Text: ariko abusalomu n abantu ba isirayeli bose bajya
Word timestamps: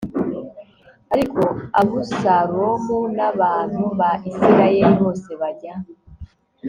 ariko 1.13 1.41
abusalomu 1.81 2.97
n 3.17 3.19
abantu 3.31 3.83
ba 3.99 4.11
isirayeli 4.29 4.93
bose 5.01 5.29
bajya 5.41 5.73